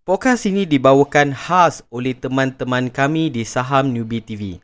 [0.00, 4.56] Podcast ini dibawakan khas oleh teman-teman kami di Saham Newbie TV.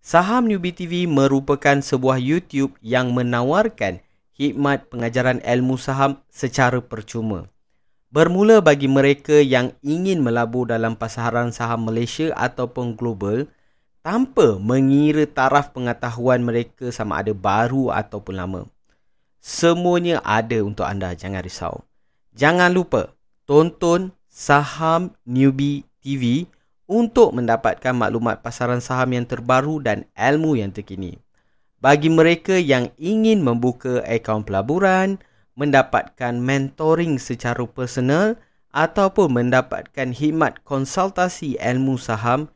[0.00, 4.00] Saham Newbie TV merupakan sebuah YouTube yang menawarkan
[4.32, 7.52] hikmat pengajaran ilmu saham secara percuma.
[8.08, 13.44] Bermula bagi mereka yang ingin melabur dalam pasaran saham Malaysia ataupun global
[14.00, 18.64] tanpa mengira taraf pengetahuan mereka sama ada baru ataupun lama.
[19.36, 21.84] Semuanya ada untuk anda, jangan risau.
[22.32, 23.12] Jangan lupa
[23.44, 26.46] tonton Saham Newbie TV
[26.88, 31.20] untuk mendapatkan maklumat pasaran saham yang terbaru dan ilmu yang terkini.
[31.80, 35.20] Bagi mereka yang ingin membuka akaun pelaburan,
[35.58, 38.38] mendapatkan mentoring secara personal
[38.70, 42.48] ataupun mendapatkan khidmat konsultasi ilmu saham,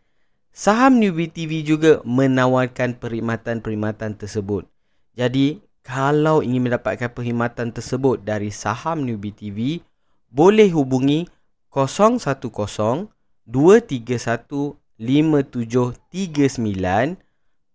[0.52, 4.68] Saham Newbie TV juga menawarkan perkhidmatan-perkhidmatan tersebut.
[5.16, 9.80] Jadi, kalau ingin mendapatkan perkhidmatan tersebut dari Saham Newbie TV,
[10.28, 11.24] boleh hubungi
[11.72, 13.08] 010
[13.48, 17.16] 231 5739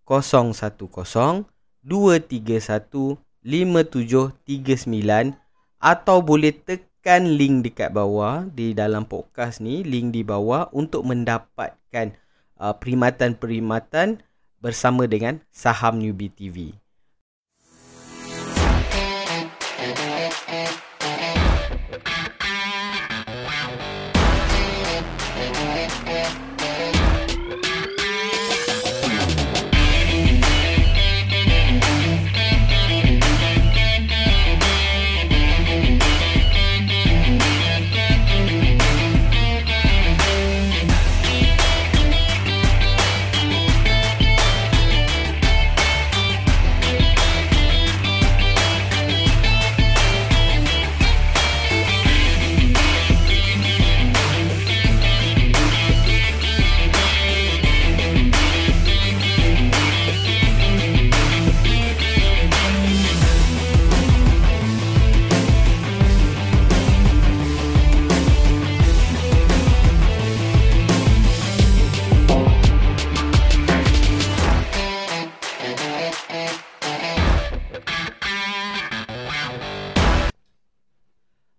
[0.06, 1.50] 010
[1.84, 5.36] 231 5739
[5.78, 12.14] atau boleh tekan link dekat bawah di dalam podcast ni link di bawah untuk mendapatkan
[12.62, 14.22] uh, perkhidmatan-perkhidmatan
[14.62, 16.74] bersama dengan Saham Newbie TV.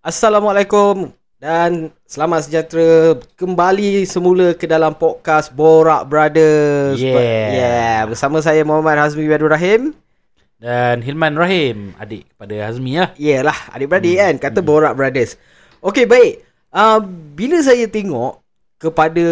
[0.08, 6.96] Assalamualaikum dan selamat sejahtera kembali semula ke dalam podcast Borak Brothers.
[6.96, 7.52] Yeah.
[7.52, 7.98] yeah.
[8.08, 9.92] Bersama saya Muhammad Hazmi Abdul Rahim.
[10.56, 13.12] Dan Hilman Rahim, adik kepada Hazmi ya.
[13.20, 14.24] Yalah, adik-beradik hmm.
[14.24, 14.68] kan kata hmm.
[14.72, 15.36] Borak Brothers.
[15.84, 16.40] Okey, baik.
[16.72, 17.04] Uh,
[17.36, 18.40] bila saya tengok
[18.80, 19.28] kepada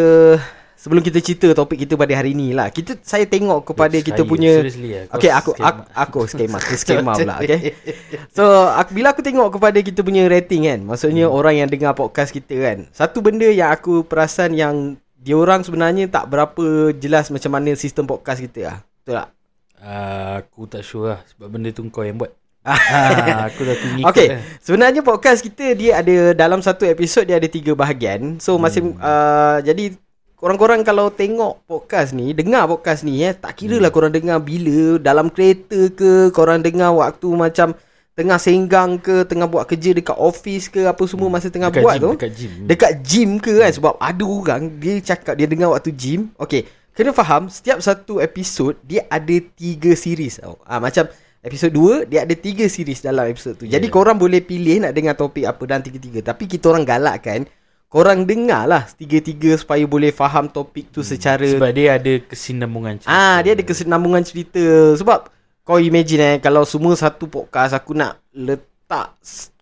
[0.77, 2.69] sebelum kita cerita topik kita pada hari ni lah.
[2.69, 5.09] Kita saya tengok kepada kita saya, punya ya.
[5.11, 7.73] Okey aku, aku aku skema aku skema pula okey.
[8.37, 11.35] So aku, bila aku tengok kepada kita punya rating kan, maksudnya hmm.
[11.35, 12.79] orang yang dengar podcast kita kan.
[12.93, 18.07] Satu benda yang aku perasan yang dia orang sebenarnya tak berapa jelas macam mana sistem
[18.07, 18.79] podcast kita lah.
[19.03, 19.29] Betul tak?
[19.77, 22.31] Uh, aku tak sure lah sebab benda tu kau yang buat.
[22.67, 24.03] ah, aku dah tinggi.
[24.03, 24.43] Okay, lah.
[24.59, 28.43] sebenarnya podcast kita dia ada dalam satu episod dia ada tiga bahagian.
[28.43, 29.03] So masing hmm.
[29.03, 29.95] uh, jadi
[30.37, 33.97] Korang-korang kalau tengok podcast ni Dengar podcast ni eh Tak kira lah hmm.
[33.97, 37.73] korang dengar bila Dalam kereta ke Korang dengar waktu macam
[38.13, 41.97] Tengah senggang ke Tengah buat kerja dekat office ke Apa semua masa tengah dekat buat
[41.97, 42.11] gym, tu.
[42.13, 42.53] Dekat gym.
[42.69, 46.29] Dekat gym ke kan Sebab ada orang Dia cakap dia dengar waktu gym.
[46.37, 50.37] Okay Kena faham Setiap satu episod Dia ada tiga series.
[50.37, 51.09] Tau ha, Macam
[51.41, 53.65] Episod 2 Dia ada tiga series dalam episod tu.
[53.65, 53.81] Yeah.
[53.81, 56.21] Jadi korang boleh pilih Nak dengar topik apa Dan tiga-tiga.
[56.21, 57.49] Tapi kita orang galakkan
[57.87, 61.11] Korang dengar lah Tiga-tiga supaya boleh faham topik tu hmm.
[61.15, 64.65] secara Sebab dia ada kesinambungan cerita Ah, Dia ada kesinambungan cerita
[64.99, 65.31] Sebab
[65.63, 69.15] Kau imagine eh Kalau semua satu podcast Aku nak letak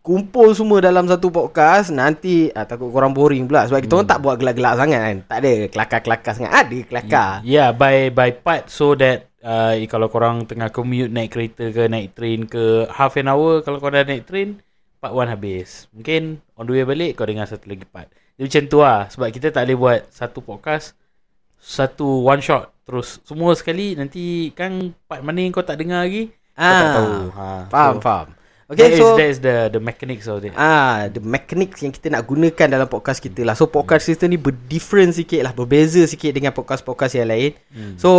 [0.04, 4.00] Kumpul semua dalam satu podcast Nanti ah, Takut korang boring pula Sebab kita hmm.
[4.00, 8.08] orang tak buat gelak-gelak sangat kan Tak ada kelakar-kelakar sangat Ada kelakar Ya yeah, by,
[8.08, 12.88] by part So that uh, Kalau korang tengah commute Naik kereta ke Naik train ke
[12.88, 14.64] Half an hour Kalau korang dah naik train
[15.04, 15.84] part 1 habis.
[15.92, 18.08] Mungkin on the way balik kau dengar satu lagi part.
[18.34, 19.00] Jadi macam tu lah.
[19.10, 20.98] Sebab kita tak boleh buat satu podcast,
[21.58, 22.74] satu one shot.
[22.84, 26.92] Terus semua sekali nanti kan part mana yang kau tak dengar lagi, ah, kau tak
[26.92, 27.12] tahu.
[27.32, 28.28] Ha, faham, so, faham.
[28.64, 30.52] Okay, that so is, that is the the mechanics of it.
[30.56, 33.56] Ah, the mechanics yang kita nak gunakan dalam podcast kita lah.
[33.56, 34.10] So podcast hmm.
[34.16, 37.52] kita ni berdifferent sikit lah, berbeza sikit dengan podcast-podcast yang lain.
[37.72, 37.96] Hmm.
[37.96, 38.10] So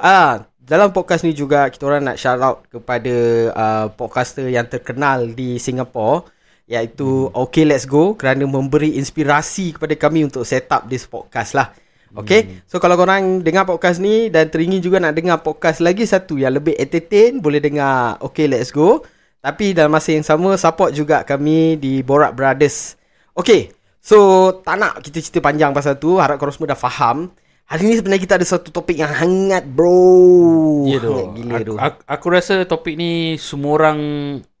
[0.00, 3.14] ah, dalam podcast ni juga kita orang nak shout out kepada
[3.52, 6.24] uh, podcaster yang terkenal di Singapore
[6.70, 7.28] iaitu.
[7.32, 11.72] Okay Let's Go kerana memberi inspirasi kepada kami untuk set up this podcast lah.
[12.14, 12.70] Okay, hmm.
[12.70, 16.54] so kalau korang dengar podcast ni dan teringin juga nak dengar podcast lagi satu yang
[16.54, 19.02] lebih entertain, boleh dengar Okay Let's Go.
[19.42, 22.94] Tapi dalam masa yang sama, support juga kami di Borak Brothers.
[23.34, 23.74] Okay,
[24.04, 24.16] So
[24.60, 27.32] tak nak kita cerita panjang pasal tu Harap korang semua dah faham
[27.64, 31.16] Hari ni sebenarnya kita ada satu topik yang hangat bro Ya tu.
[31.16, 33.98] Hangat gila aku, tu aku, aku rasa topik ni semua orang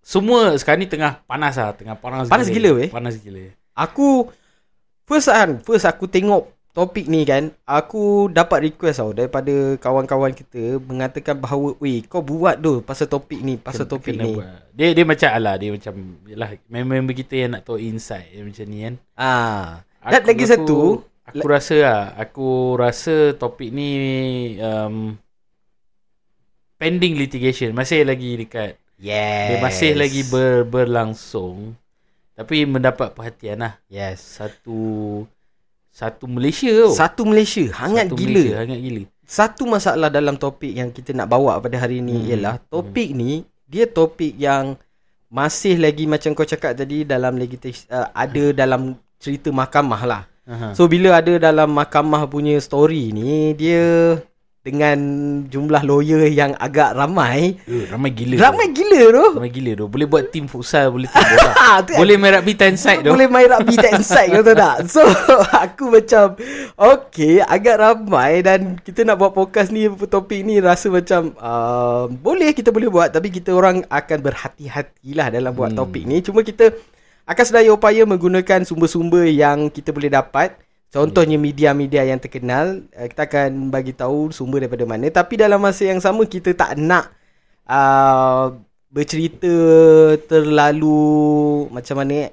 [0.04, 2.92] semua sekarang ni tengah panas lah, tengah panas, Panas gila, weh.
[2.92, 3.48] Panas gila.
[3.72, 4.28] Aku
[5.04, 10.78] First kan First aku tengok topik ni kan Aku dapat request tau Daripada kawan-kawan kita
[10.80, 14.72] Mengatakan bahawa Weh kau buat tu Pasal topik ni Pasal topik Kena ni buat.
[14.72, 18.64] Dia dia macam alah, dia macam yalah member-member kita yang nak tahu insight yang macam
[18.70, 18.94] ni kan.
[19.18, 23.88] Ah, Dan lagi satu Aku rasa lah, aku rasa topik ni
[24.60, 25.16] um,
[26.76, 27.72] pending litigation.
[27.72, 28.76] Masih lagi dekat.
[28.96, 31.74] Yes Dia masih lagi ber, berlangsung.
[32.34, 33.74] Tapi mendapat perhatian lah.
[33.86, 35.22] Yes Satu
[35.94, 36.90] satu Malaysia tu.
[36.90, 39.02] Satu Malaysia Hangat Satu gila Malaysia, hangat gila.
[39.24, 42.28] Satu masalah dalam topik yang kita nak bawa pada hari ni Hmm.
[42.28, 44.74] ialah Topik ni Dia topik yang
[45.30, 50.76] Masih lagi macam kau cakap tadi Dalam legislasi uh, Ada dalam cerita mahkamah lah Aha.
[50.76, 54.18] So bila ada dalam mahkamah punya story ni Dia
[54.64, 54.96] dengan
[55.44, 58.40] jumlah lawyer yang agak ramai Eh, ramai gila.
[58.40, 59.24] Ramai gila tu tu.
[59.36, 59.86] Ramai gila tu.
[59.86, 61.52] Boleh buat tim futsal, boleh tim bola.
[61.60, 63.12] Ah, tu boleh main rugby ten side tu.
[63.12, 65.04] Boleh main rugby tak inside kau tahu tak So
[65.64, 66.40] aku macam
[66.74, 72.50] Okay agak ramai Dan kita nak buat podcast ni Topik ni rasa macam uh, Boleh
[72.50, 75.78] kita boleh buat Tapi kita orang akan berhati-hatilah Dalam buat Hmm.
[75.78, 76.72] topik ni Cuma kita
[77.22, 80.56] Akan sedaya upaya menggunakan Sumber-sumber yang kita boleh dapat
[80.92, 85.90] Contohnya media-media yang terkenal uh, Kita akan bagi tahu sumber daripada mana Tapi dalam masa
[85.90, 87.10] yang sama kita tak nak
[87.66, 88.54] uh,
[88.94, 89.50] Bercerita
[90.30, 92.30] terlalu Macam mana eh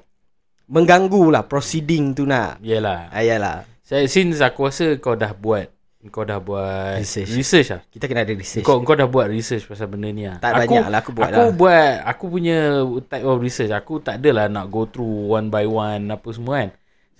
[0.70, 3.10] Mengganggu lah proceeding tu nak Yalah.
[3.10, 5.66] Ayalah Saya since aku rasa kau dah buat
[6.10, 7.30] kau dah buat Research.
[7.30, 7.80] research lah.
[7.86, 10.42] Kita kena ada research Kau kau dah buat research pasal benda ni lah.
[10.42, 11.54] Tak aku, banyak lah, aku buat aku lah.
[11.54, 12.58] buat aku punya
[13.06, 13.70] type of research.
[13.70, 16.70] Aku tak adalah nak go through one by one apa semua kan.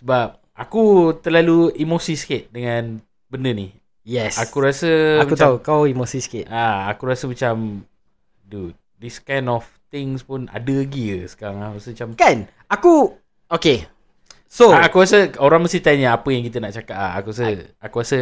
[0.02, 3.73] Sebab aku terlalu emosi sikit dengan benda ni.
[4.03, 7.87] Yes Aku rasa Aku macam, tahu kau emosi sikit Ah, aku rasa macam
[8.43, 9.63] dude, this kind of
[9.95, 11.71] things pun ada lagi ke sekarang ah.
[11.71, 13.15] Rasa macam Kan Aku
[13.47, 13.87] Okay
[14.51, 17.15] So Ah, aku rasa orang mesti tanya apa yang kita nak cakap ah.
[17.15, 17.47] Aku rasa
[17.79, 18.19] aku rasa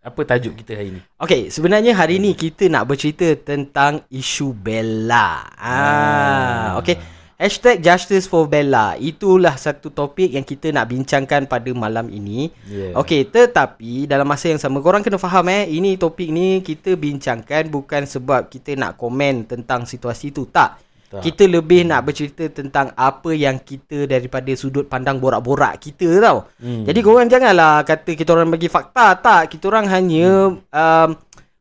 [0.00, 1.00] apa tajuk kita hari ni?
[1.20, 5.44] Okay, sebenarnya hari ni kita nak bercerita tentang isu Bella.
[5.60, 6.96] Ah, okay.
[7.40, 9.00] Hashtag Justice for Bella.
[9.00, 12.52] Itulah satu topik yang kita nak bincangkan pada malam ini.
[12.68, 12.92] Yeah.
[13.00, 17.72] Okay, tetapi dalam masa yang sama, korang kena faham eh, ini topik ni kita bincangkan
[17.72, 20.52] bukan sebab kita nak komen tentang situasi tu.
[20.52, 20.84] Tak.
[21.08, 21.24] Tak.
[21.24, 26.44] Kita lebih nak bercerita tentang apa yang kita daripada sudut pandang borak-borak kita tau.
[26.60, 26.84] Hmm.
[26.84, 29.16] Jadi korang janganlah kata kita orang bagi fakta.
[29.16, 31.08] Tak, kita orang hanya um,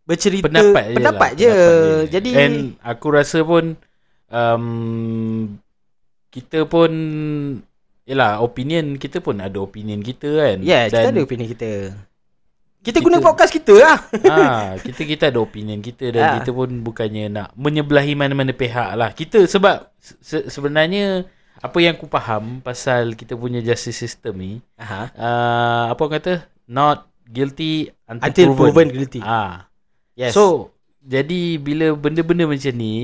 [0.04, 1.48] bercerita pendapat je pendapat lah, je.
[1.48, 2.12] pendapat je.
[2.20, 3.80] Jadi And aku rasa pun
[4.28, 5.56] um,
[6.30, 6.92] kita pun
[8.04, 11.70] Yelah opinion Kita pun ada opinion kita kan yes, kita Dan- ada opinion kita.
[12.80, 13.98] Kita, Kita- guna podcast kita lah.
[14.26, 14.38] ha,
[14.80, 16.34] Kita kita ada opinion kita Dan Ah.
[16.38, 21.28] kita pun bukannya nak Menyebelahi mana-mana pihak lah Kita sebab se- Sebenarnya
[21.60, 25.12] Apa yang aku faham Pasal kita punya justice system ni Aha.
[25.12, 26.34] uh, Apa orang kata
[26.66, 29.22] Not guilty Until, Until proven, proven, guilty.
[29.22, 29.68] Ah,
[30.16, 30.34] Yes.
[30.34, 32.96] So jadi bila benda-benda macam ni,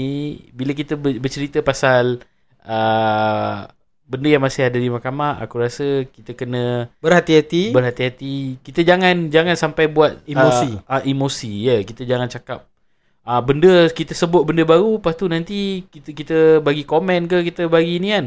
[0.51, 2.19] bila kita ber- bercerita pasal
[2.65, 3.69] uh,
[4.06, 7.73] benda yang masih ada di mahkamah, aku rasa kita kena berhati-hati.
[7.73, 8.61] berhati-hati.
[8.61, 10.78] Kita jangan jangan sampai buat Emosi.
[10.85, 11.68] Uh, uh, emosi ya.
[11.73, 11.80] Yeah.
[11.85, 12.69] Kita jangan cakap
[13.25, 17.68] uh, benda kita sebut benda baru lepas tu nanti kita kita bagi komen ke kita
[17.68, 18.25] bagi ni kan.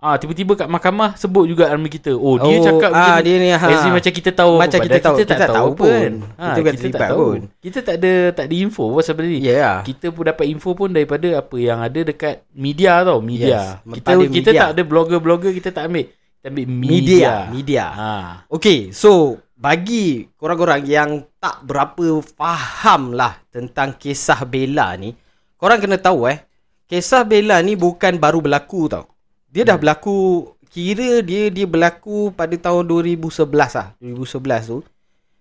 [0.00, 2.16] Ah tiba-tiba kat mahkamah sebut juga nama kita.
[2.16, 3.60] Oh, dia cakap ah, macam dia ni ha.
[3.60, 5.16] As macam kita tahu Macam kita tahu.
[5.20, 5.88] kita tak Kita tahu, tahu pun.
[5.92, 6.10] pun.
[6.40, 7.20] Ha, Kita bukan kita terlibat tak tahu.
[7.20, 7.40] pun.
[7.60, 9.40] Kita tak ada tak ada info pasal benda ni.
[9.44, 9.52] Ya.
[9.52, 9.76] Yeah.
[9.84, 13.48] Kita pun dapat info pun daripada apa yang ada dekat media tau, media.
[13.52, 13.64] Yes,
[14.00, 14.60] kita pada kita media.
[14.64, 16.08] tak ada blogger-blogger kita tak ambil.
[16.08, 16.96] Kita ambil media.
[16.96, 17.84] Media, media.
[17.92, 18.10] Ha.
[18.48, 25.12] Okay, so bagi korang-korang yang tak berapa faham lah tentang kisah Bella ni,
[25.60, 26.40] korang kena tahu eh,
[26.88, 29.04] kisah Bella ni bukan baru berlaku tau.
[29.50, 33.98] Dia dah berlaku, kira dia dia berlaku pada tahun 2011 lah.
[33.98, 34.78] 2011 tu.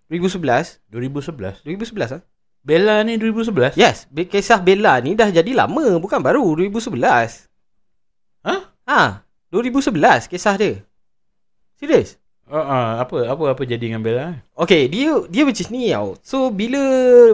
[0.09, 0.81] 2011?
[0.89, 1.61] 2011.
[1.61, 2.21] 2011 ah.
[2.65, 3.77] Bella ni 2011.
[3.79, 7.47] Yes, kisah Bella ni dah jadi lama, bukan baru 2011.
[8.43, 8.61] Hah?
[8.89, 9.23] Ha,
[9.53, 10.81] 2011 kisah dia.
[11.79, 12.19] Serius?
[12.49, 14.33] Uh, uh, apa apa apa jadi dengan Bella?
[14.57, 16.17] Okay, dia dia macam ni tau.
[16.25, 16.81] So, bila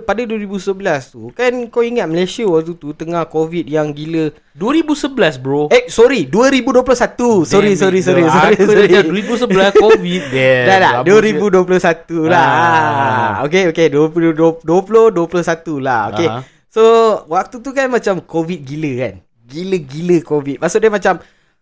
[0.03, 0.75] pada 2011
[1.07, 4.35] tu, kan kau ingat Malaysia waktu tu tengah COVID yang gila.
[4.51, 5.71] 2011 bro.
[5.71, 7.47] Eh, sorry, 2021.
[7.47, 8.35] Sorry, Damn sorry, it, sorry, bro.
[8.35, 8.91] sorry, Aku sorry.
[8.91, 10.21] dah 2011 COVID.
[10.35, 10.65] Damn.
[10.67, 12.43] Dah dah, Rambut dia- 2021 lah.
[12.43, 13.31] Ah.
[13.47, 16.11] Okay, okay, 20, 20, 21 lah.
[16.11, 16.27] Okay.
[16.27, 16.43] Ah.
[16.67, 16.83] So,
[17.31, 19.13] waktu tu kan macam COVID gila kan.
[19.47, 20.59] Gila-gila COVID.
[20.59, 21.13] Maksud dia macam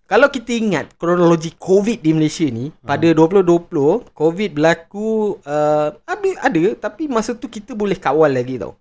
[0.03, 2.83] Kalau kita ingat kronologi COVID di Malaysia ni Hmm.
[2.83, 8.75] pada 2020 COVID berlaku uh, ada ada tapi masa tu kita boleh kawal lagi tau.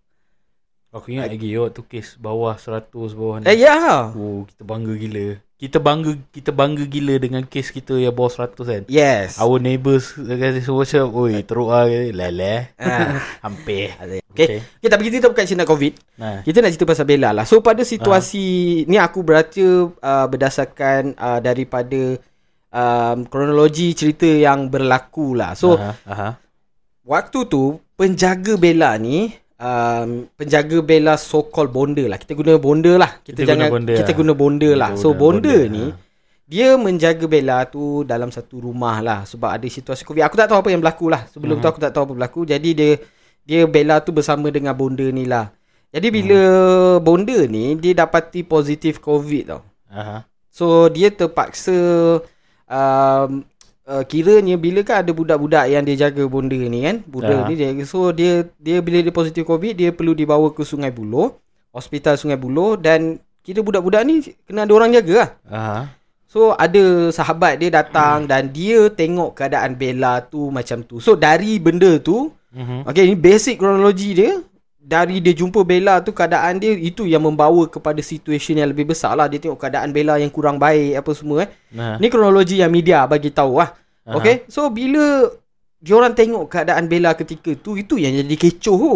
[0.93, 3.49] Aku ingat lagi waktu kes bawah 100 bawah ni.
[3.49, 4.13] Eh ya.
[4.13, 5.41] Oh, kita bangga gila.
[5.57, 8.83] Kita bangga kita bangga gila dengan kes kita yang bawah 100 kan.
[8.93, 9.41] Yes.
[9.41, 11.89] Our neighbours kata semua macam, oi teruk lah.
[11.89, 12.77] Lele.
[12.77, 13.25] Ah.
[13.49, 13.97] Hampir.
[13.97, 14.21] Okay.
[14.21, 14.61] okay.
[14.61, 14.89] okay.
[14.93, 15.93] tapi kita bukan cerita COVID.
[16.21, 16.45] Nah.
[16.45, 17.49] Kita nak cerita pasal Bella lah.
[17.49, 18.45] So pada situasi
[18.85, 22.21] ni aku baca uh, berdasarkan uh, daripada
[22.69, 25.57] um, kronologi cerita yang berlaku lah.
[25.57, 26.29] So aha, aha.
[27.01, 32.19] waktu tu penjaga Bella ni um, penjaga Bella so called bonda lah.
[32.19, 33.23] Kita guna bonda lah.
[33.23, 34.19] Kita, Kita jangan guna bonda kita lah.
[34.19, 34.91] guna bonda Kita lah.
[34.91, 35.97] guna So bonda, bonda, ni ha.
[36.45, 40.27] dia menjaga Bella tu dalam satu rumah lah sebab ada situasi Covid.
[40.27, 41.25] Aku tak tahu apa yang berlaku lah.
[41.31, 41.63] Sebelum Mhm.
[41.63, 42.41] tu aku tak tahu apa berlaku.
[42.45, 42.91] Jadi dia
[43.43, 45.51] dia Bella tu bersama dengan bonda ni lah.
[45.93, 46.99] Jadi bila Hmm.
[47.05, 49.63] bonda ni dia dapati positif Covid tau.
[49.93, 50.25] Aha.
[50.53, 51.73] So dia terpaksa
[52.69, 53.45] um,
[53.93, 57.05] uh, kiranya bila kan ada budak-budak yang dia jaga bonda ni kan.
[57.05, 57.47] Budak Ah.
[57.47, 61.37] ni dia so dia dia bila dia positif covid dia perlu dibawa ke Sungai Buloh,
[61.71, 65.31] hospital Sungai Buloh dan kira budak-budak ni kena ada orang jaga lah.
[65.47, 65.79] Aha.
[66.25, 70.97] So ada sahabat dia datang dan dia tengok keadaan Bella tu macam tu.
[70.97, 72.85] So dari benda tu Mhm.
[72.85, 74.37] Okay ni basic kronologi dia
[74.77, 79.17] Dari dia jumpa Bella tu keadaan dia Itu yang membawa kepada situasi yang lebih besar
[79.17, 81.97] lah Dia tengok keadaan Bella yang kurang baik apa semua eh Nah.
[81.97, 83.73] Ni kronologi yang media bagi tahu lah
[84.03, 85.31] Okay so bila
[85.83, 88.95] Diorang tengok keadaan Bella ketika tu Itu yang jadi kecoh tu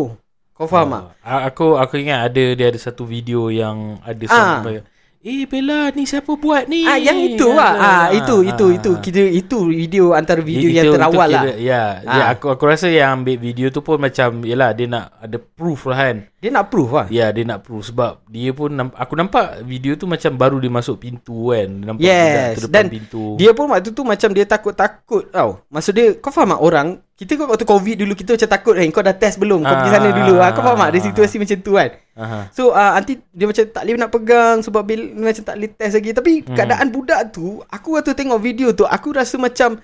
[0.57, 1.03] Kau faham tak?
[1.21, 4.63] Oh, Aku aku ingat ada dia ada satu video yang ada Ah.
[4.63, 4.81] sampai
[5.27, 6.87] Eh Bella ni siapa buat ni?
[6.87, 11.27] Ah yang itu lah ah, Itu itu itu Kita itu video antara video yang terawal
[11.27, 12.15] lah Ya, Ah.
[12.15, 15.91] ya aku aku rasa yang ambil video tu pun macam yalah dia nak ada proof
[15.91, 16.17] lah kan.
[16.39, 20.07] Dia nak proof lah Ya, dia nak proof sebab dia pun aku nampak video tu
[20.07, 21.71] macam baru dia masuk pintu kan.
[21.75, 23.25] Dia Nampak Yes, tu depan dan pintu.
[23.35, 25.59] Dia pun waktu tu macam dia takut-takut tau.
[25.75, 28.85] Maksud dia, kau faham tak orang, kita kan waktu COVID dulu kita macam takut eh,
[28.93, 29.65] kau dah test belum?
[29.65, 30.35] Kau pergi sana Ah, dulu.
[30.37, 30.89] Ah, kau faham tak?
[30.93, 31.91] Ada ah, situasi macam tu kan.
[32.13, 32.39] Aha.
[32.53, 35.95] So, uh, nanti dia macam tak boleh nak pegang sebab bil, macam tak boleh test
[35.97, 36.11] lagi.
[36.13, 36.53] Tapi Hmm.
[36.53, 39.81] keadaan budak tu, aku waktu tengok video tu, aku rasa macam,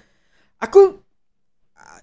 [0.61, 1.01] aku,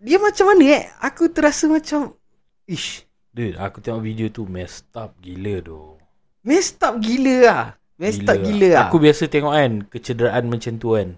[0.01, 0.83] dia macam mana eh?
[0.97, 2.17] Aku terasa macam,
[2.65, 6.01] ish, Dude, aku tengok video tu messed up gila doh.
[6.41, 7.63] messed up gila lah.
[8.01, 8.81] Messed up gila lah.
[8.89, 11.13] Aku biasa tengok kan kecederaan macam tu kan.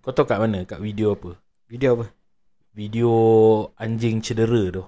[0.00, 0.64] Kau tahu kat mana?
[0.64, 1.36] Kat video apa?
[1.68, 2.08] Video apa?
[2.74, 3.12] Video
[3.78, 4.82] anjing cedera tu.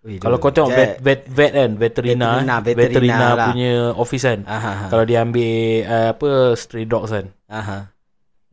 [0.00, 3.46] Ui, Kalau kau tengok vet vet vet kan, veterina, Veterina, veterina, veterina lah.
[3.52, 4.40] punya office kan.
[4.46, 5.50] Aha, Kalau dia ambil
[5.84, 7.26] uh, apa stray dogs kan.
[7.50, 7.78] aha.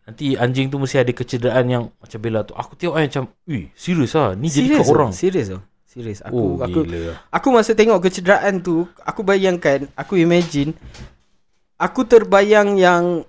[0.03, 2.55] Nanti anjing tu mesti ada kecederaan yang macam Bella tu.
[2.55, 4.31] Aku tengok kan macam, "Ui, serius ah.
[4.33, 5.59] Ni jadi kat Serius orang." Serius tu?
[5.83, 6.19] Serius.
[6.23, 7.11] Aku, oh, aku, gila.
[7.27, 10.71] Aku masa tengok kecederaan tu, aku bayangkan, aku imagine,
[11.75, 13.27] aku terbayang yang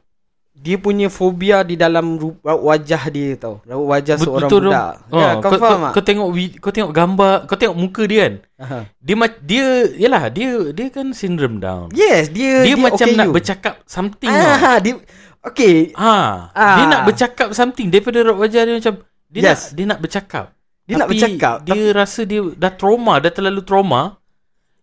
[0.58, 3.62] dia punya fobia di dalam wajah dia tau.
[3.62, 4.94] Wajah Bet- seorang betul budak.
[5.06, 5.14] dong.
[5.14, 5.92] Ya, Ah, kau, kau, faham kau, tak?
[5.94, 8.34] kau tengok kau tengok gambar, kau tengok muka dia kan.
[8.58, 8.78] Aha.
[8.98, 9.64] Dia dia
[9.96, 11.88] yalah dia dia kan syndrome down.
[11.94, 13.34] Yes, dia dia, macam okay nak you.
[13.34, 14.28] bercakap something.
[14.28, 14.98] Ah, dia
[15.38, 16.76] Okay, Ha, Ah.
[16.76, 18.94] dia nak bercakap something daripada raut wajah dia macam
[19.30, 19.48] dia Yes.
[19.48, 20.44] nak dia nak bercakap.
[20.82, 24.18] Dia nak bercakap, Dia rasa dia dah trauma, dah terlalu trauma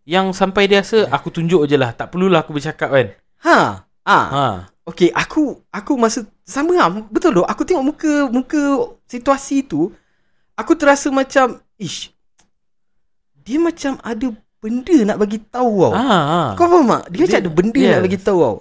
[0.05, 3.07] yang sampai dia rasa aku tunjuk je lah, tak perlulah aku bercakap kan.
[3.43, 3.83] ha.
[4.05, 4.25] Ah.
[4.31, 4.45] Ha.
[4.85, 6.93] Okay, aku aku masa sama lah.
[7.09, 7.45] Betul doh.
[7.49, 8.61] Aku tengok muka muka
[9.09, 9.89] situasi tu,
[10.53, 12.13] aku terasa macam, ish.
[13.41, 14.29] Dia macam ada
[14.61, 15.93] benda nak bagi tahu tau.
[15.93, 16.05] Ha.
[16.05, 16.41] ha.
[16.53, 17.03] Kau faham tak?
[17.13, 17.91] Dia, macam Dia- ada benda yes.
[17.93, 18.57] nak bagi tahu tau.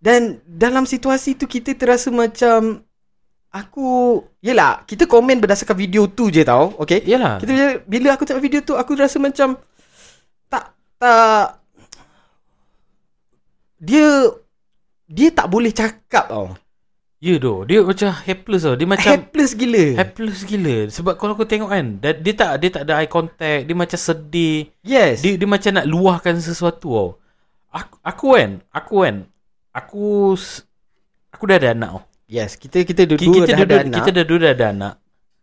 [0.00, 2.80] Dan dalam situasi tu kita terasa macam
[3.52, 6.72] aku yelah kita komen berdasarkan video tu je tau.
[6.80, 7.04] Okay?
[7.04, 7.36] Yalah.
[7.36, 9.60] Kita bila, bila aku tengok video tu aku rasa macam
[10.48, 11.60] tak tak
[13.80, 14.28] dia
[15.10, 16.54] dia tak boleh cakap tau.
[17.20, 18.80] Ya doh, dia macam helpless tau.
[18.80, 19.84] Dia macam Helpless gila.
[19.98, 20.88] helpless gila.
[20.88, 23.98] Sebab kalau kau tengok kan, dia, dia tak dia tak ada eye contact, dia macam
[24.00, 24.72] sedih.
[24.80, 25.20] yes.
[25.20, 27.08] Dia dia macam nak luahkan sesuatu tau.
[27.68, 29.16] Aku, aku kan, aku kan,
[29.76, 30.32] aku
[31.28, 32.02] aku dah ada anak tau.
[32.24, 33.96] yes, kita kita Kita, dua-dua kita dah dua, ada anak.
[34.00, 34.94] kita dah dua dah ada anak.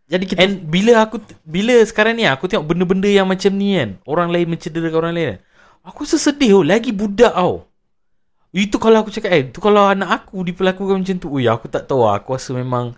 [0.08, 4.02] Jadi kita And bila aku bila sekarang ni aku tengok benda-benda yang macam ni kan,
[4.02, 5.28] orang lain mencederakan orang lain.
[5.30, 5.38] Kan,
[5.86, 7.67] aku rasa sedih tau, lagi budak tau.
[8.52, 11.84] Itu kalau aku cakap eh, itu kalau anak aku diperlakukan macam tu, ui aku tak
[11.84, 12.20] tahu lah.
[12.20, 12.96] Aku rasa memang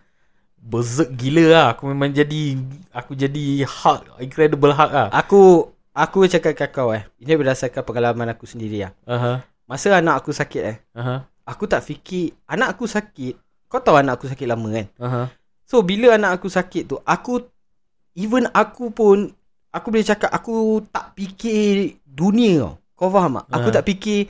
[0.61, 1.67] berserk gila lah.
[1.75, 2.55] Aku memang jadi
[2.95, 5.09] aku jadi hard, incredible hard lah.
[5.11, 7.03] aku aku cakap kat kau eh.
[7.19, 8.93] Ini berdasarkan pengalaman aku sendiri lah.
[9.11, 9.33] Aha.
[9.67, 10.77] Masa anak aku sakit eh.
[10.95, 11.27] Aha.
[11.47, 13.35] Aku tak fikir anak aku sakit.
[13.71, 14.87] Kau tahu anak aku sakit lama kan?
[14.99, 15.23] Aha.
[15.71, 17.47] So bila anak aku sakit tu Aku
[18.19, 19.31] Even aku pun
[19.71, 23.75] Aku boleh cakap Aku tak fikir Dunia tau Kau faham tak Aku Ha.
[23.79, 24.27] tak fikir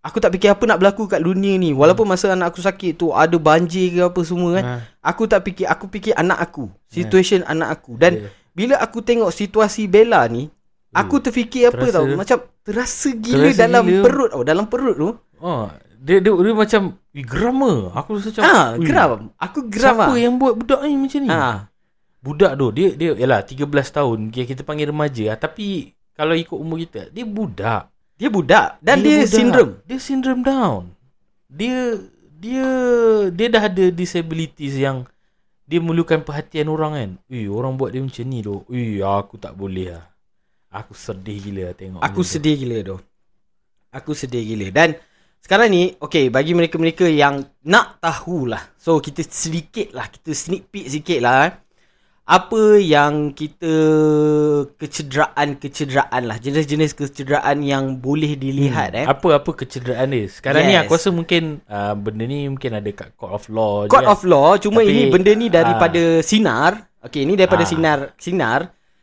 [0.00, 1.70] Aku tak fikir apa nak berlaku kat dunia ni.
[1.70, 4.64] Walaupun masa anak aku sakit tu ada banjir ke apa semua kan.
[4.64, 4.74] Ha.
[5.06, 6.72] Aku tak fikir, aku fikir anak aku.
[6.86, 7.94] Situation anak aku.
[7.94, 8.28] Dan Ya.
[8.50, 10.48] bila aku tengok situasi Bella ni,
[10.90, 12.06] aku terfikir apa terasa tau?
[12.16, 14.00] Macam terasa gila Terasa dalam gila.
[14.00, 14.42] perut tau.
[14.42, 15.10] Dalam perut tu.
[15.36, 17.60] Oh, dia, dia, dia macam geram?
[17.92, 19.10] Aku rasa macam Ah, "Ui, geram.
[19.36, 20.16] Aku geram Siapa ah.
[20.16, 21.28] yang buat budak ni macam ni?
[21.28, 21.68] Ah.
[22.20, 25.38] Budak tu dia dia yalah 13 tahun kita, kita panggil remaja lah.
[25.38, 27.88] tapi kalau ikut umur kita dia budak.
[28.20, 29.32] Dia budak dan dia, budak.
[29.32, 29.70] sindrom.
[29.88, 30.92] Dia syndrome down.
[31.48, 31.96] Dia
[32.36, 32.68] dia
[33.32, 35.08] dia dah ada disabilities yang
[35.64, 37.10] dia memerlukan perhatian orang kan.
[37.32, 38.60] Ui, orang buat dia macam ni tu.
[38.68, 40.04] Ui, aku tak boleh lah.
[40.68, 42.02] Aku sedih gila tengok.
[42.04, 42.28] Aku tu.
[42.36, 42.96] sedih gila tu.
[43.90, 44.68] Aku sedih gila.
[44.70, 44.98] Dan
[45.40, 48.60] sekarang ni, okay, bagi mereka-mereka yang nak tahulah.
[48.76, 51.36] So, kita sedikit lah, kita sneak peek sikit lah.
[51.48, 51.52] Eh.
[52.30, 53.74] Apa yang kita
[54.78, 56.38] kecederaan-kecederaan lah.
[56.38, 59.02] Jenis-jenis kecederaan yang boleh dilihat eh.
[59.02, 60.30] Apa-apa kecederaan dia.
[60.30, 60.86] Sekarang ni Yes.
[60.86, 63.90] aku rasa mungkin uh, benda ni mungkin ada kat court of law.
[63.90, 64.14] Court kan.
[64.14, 66.86] of law, cuma Tapi, ini benda ni daripada sinar.
[67.02, 67.70] Okay, ini daripada Ah.
[67.70, 68.60] sinar sinar.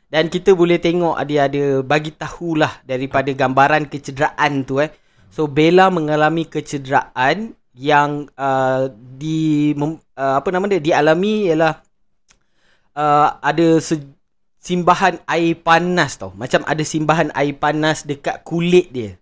[0.08, 4.88] Dan kita boleh tengok dia ada bagi tahulah daripada gambaran kecederaan tu eh.
[5.28, 8.88] So Bella mengalami kecederaan yang uh,
[9.20, 11.84] di mem, uh, apa nama dia dialami ialah
[12.98, 14.10] uh, ada se-
[14.58, 16.34] simbahan air panas tau.
[16.34, 19.16] Macam ada simbahan air panas dekat kulit dia.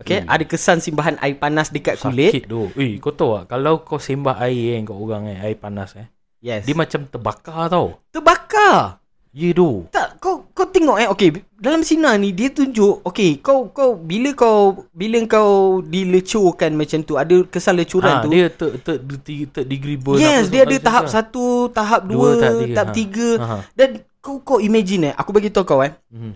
[0.00, 0.32] Okay, Hmm.
[0.32, 2.32] ada kesan simbahan air panas dekat kulit.
[2.32, 2.72] Sakit tu.
[2.74, 3.52] Eh, kau tahu tak?
[3.52, 6.08] Kalau kau sembah air kan kat orang kan, air panas eh.
[6.40, 6.64] Yes.
[6.64, 8.00] Dia macam terbakar tau.
[8.08, 8.96] terbakar.
[9.30, 9.86] Ya tu.
[9.88, 14.34] Tak kau kau tengok eh okey dalam sinar ni dia tunjuk okey kau kau bila
[14.34, 14.58] kau
[14.90, 19.64] bila kau dilecurkan macam tu ada kesan lecuran Ha, tu dia ter, ter, ter, ter
[19.64, 20.18] degree burn.
[20.18, 22.92] yes dia ada tahap macam tu satu tahap Dua, dua, tahap tiga, tahap ha.
[22.92, 23.46] tiga lah.
[23.46, 23.56] Ha.
[23.72, 26.34] dan kau kau imagine eh aku bagi tahu kau eh Hmm.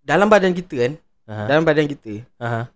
[0.00, 0.92] dalam badan kita kan
[1.26, 1.44] Aha.
[1.46, 2.70] dalam badan kita Aha.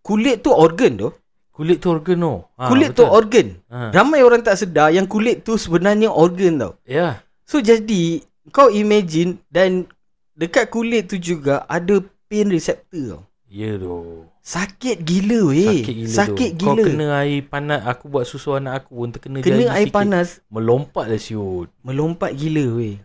[0.00, 1.10] kulit tu organ tu
[1.50, 2.34] Kulit tu organ tu.
[2.56, 3.12] Ha, kulit tu betul.
[3.12, 3.92] organ Ha.
[3.92, 7.20] ramai orang tak sedar yang kulit tu sebenarnya organ tau Ya.
[7.50, 8.22] So jadi
[8.54, 9.90] kau imagine dan
[10.38, 11.98] dekat kulit tu juga ada
[12.30, 13.22] pain receptor tau.
[13.50, 14.22] Ya tu.
[14.38, 15.82] Sakit gila weh.
[15.82, 16.70] Sakit gila Sakit tu.
[16.70, 16.86] Kau gila.
[16.86, 17.82] kena air panas.
[17.90, 19.98] Aku buat susu anak aku pun terkena Kena air sikit.
[19.98, 21.66] panas Melompat lah siut.
[21.82, 23.02] melompat gila weh.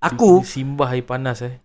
[0.00, 1.60] Aku Disimbah air panas eh.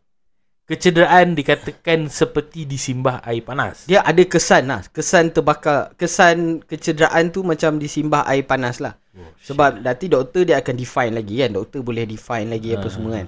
[0.68, 3.88] Kecederaan dikatakan seperti disimbah air panas.
[3.88, 4.84] dia ada kesan lah.
[4.92, 5.96] Kesan terbakar.
[5.96, 9.00] Kesan kecederaan tu macam disimbah air panas lah.
[9.16, 11.56] Oh, Sebab nanti doktor dia akan define lagi kan.
[11.56, 12.92] Doktor boleh define lagi apa Ah.
[12.92, 13.28] semua kan.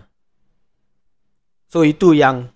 [1.67, 2.47] So itu yang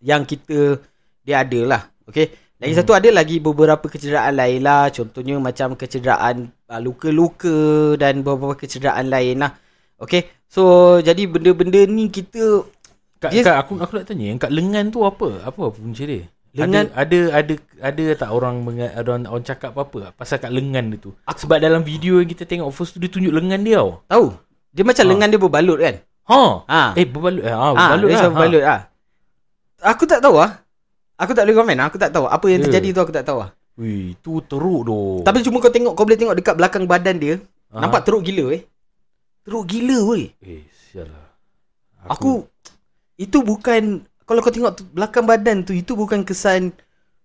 [0.00, 0.80] yang kita
[1.24, 1.82] dia ada lah.
[2.04, 2.32] Okay.
[2.58, 2.80] Lagi Hmm.
[2.82, 4.90] satu ada lagi beberapa kecederaan lain lah.
[4.90, 7.54] Contohnya macam kecederaan uh, luka-luka
[7.96, 9.52] dan beberapa kecederaan lain lah.
[9.96, 10.28] Okay.
[10.48, 12.64] So jadi benda-benda ni kita
[13.18, 15.42] Kak, Dia- kak, aku aku nak tanya yang kat lengan tu apa?
[15.42, 16.22] Apa punca dia?
[16.60, 20.48] Lengan- ada ada ada, ada tak orang menga, ada orang, orang cakap apa-apa pasal kat
[20.48, 21.12] lengan dia tu?
[21.24, 24.02] Sebab dalam video yang kita tengok first tu dia tunjuk lengan dia tau.
[24.04, 24.26] tahu.
[24.70, 25.08] Dia macam Ah.
[25.08, 25.94] lengan dia berbalut kan.
[26.24, 26.40] Ha.
[26.66, 26.80] Ha.
[26.94, 28.18] Eh berbalut eh, ha, Ah, berbalut dia lah.
[28.18, 28.80] macam berbalut ah.
[29.80, 30.50] Aku tak tahu ah.
[31.16, 31.78] Aku tak boleh komen.
[31.80, 32.64] Aku tak tahu apa yang Ya.
[32.66, 33.50] terjadi tu aku tak tahu ah.
[33.74, 34.98] Wih, tu teruk tu.
[35.22, 37.34] Tapi cuma kau tengok kau boleh tengok dekat belakang badan dia,
[37.68, 37.78] Ah.
[37.80, 38.62] nampak teruk gila weh.
[39.40, 40.34] Teruk gila weh.
[40.40, 41.26] eh sial lah.
[42.08, 42.46] Aku
[43.14, 46.76] itu bukan kalau kau tengok tu, belakang badan tu itu bukan kesan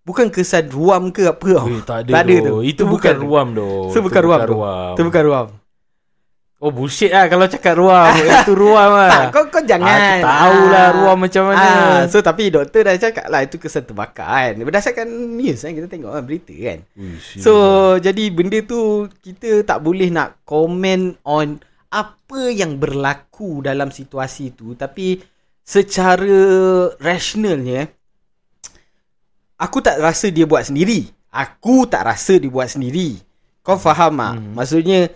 [0.04, 1.68] bukan kesan ruam ke apa tau.
[1.68, 2.48] Eh, tak ada, Tak ada tu.
[2.48, 2.58] tu.
[2.64, 3.16] Itu Tu bukan bukan.
[3.20, 3.70] ruam tu.
[3.92, 4.56] Itu bukan ruam tu.
[4.96, 5.48] Itu bukan ruam.
[6.64, 8.08] Oh bullshit lah kalau cakap ruam.
[8.24, 9.28] itu ruam lah.
[9.28, 10.00] Tak, kau kau jangan.
[10.00, 11.68] Aku tahulah ruam macam mana.
[11.68, 14.64] Ah, so tapi doktor dah cakap lah itu kesan terbakar kan.
[14.64, 15.04] Berdasarkan
[15.36, 16.80] news kan kita tengok kan berita kan.
[16.96, 17.44] Ui, sial.
[17.44, 17.54] So
[18.00, 21.60] jadi benda tu kita tak boleh nak komen on
[21.92, 25.20] apa yang berlaku dalam situasi tu tapi
[25.64, 26.44] secara
[27.00, 27.88] rationalnya
[29.56, 31.08] aku tak rasa dia buat sendiri.
[31.34, 33.18] Aku tak rasa dia buat sendiri.
[33.64, 34.34] Kau faham tak?
[34.38, 34.54] Hmm.
[34.54, 35.10] Maksudnya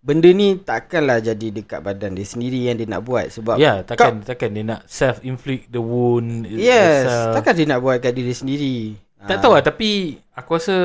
[0.00, 4.24] benda ni takkanlah jadi dekat badan dia sendiri yang dia nak buat sebab Ya, takkan
[4.24, 6.48] takkan dia nak self inflict the wound.
[6.48, 7.34] Yes, itself.
[7.36, 8.76] takkan dia nak buat kat diri sendiri.
[9.20, 9.40] Tak Ah.
[9.44, 9.90] tahu lah tapi
[10.32, 10.76] aku rasa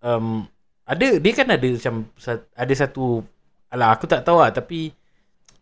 [0.00, 0.48] um,
[0.88, 1.94] ada dia kan ada macam
[2.56, 3.20] ada satu
[3.68, 4.96] alah aku tak tahu lah tapi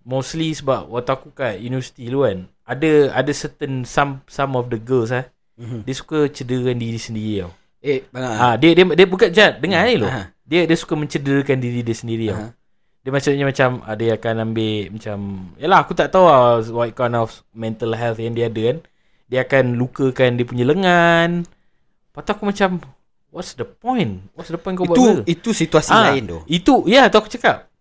[0.03, 4.79] mostly sebab waktu aku kat universiti dulu kan ada ada certain some some of the
[4.79, 5.85] girls eh Mhm.
[5.85, 7.53] dia suka cederakan diri sendiri tau.
[7.83, 10.09] Eh, Ha, dia dia dia bukan jad dengar ni lo.
[10.09, 10.33] Aha.
[10.43, 12.41] Dia dia suka mencederakan diri dia sendiri tau.
[12.41, 12.49] Aha.
[13.03, 15.19] Dia maksudnya macam ah, dia akan ambil macam
[15.59, 18.79] yalah aku tak tahu lah what kind of mental health yang dia ada kan.
[19.29, 21.45] Dia akan lukakan dia punya lengan.
[22.09, 22.69] Lepas tu aku macam
[23.29, 24.25] what's the point?
[24.33, 25.23] What's the point kau buat itu benda?
[25.29, 26.39] itu situasi Ah, lain tu.
[26.49, 27.72] Itu ya tu aku cakap.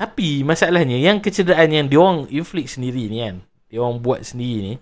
[0.00, 3.36] Tapi masalahnya yang kecederaan yang dia orang inflict sendiri ni kan.
[3.68, 4.74] Dia orang buat sendiri ni.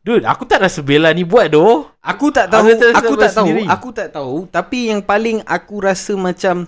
[0.00, 1.92] Dude, aku tak rasa Bella ni buat doh.
[2.00, 3.64] Aku tak tahu, Aku tak aku tak tahu, sendiri.
[3.68, 6.64] aku tak tahu, tapi yang paling aku rasa macam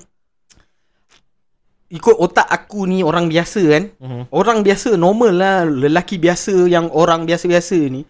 [1.89, 3.85] ikut otak aku ni orang biasa kan.
[3.97, 4.23] Mhm.
[4.29, 8.05] Orang biasa normal lah, lelaki biasa yang orang biasa-biasa ni.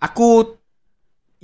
[0.00, 0.56] Aku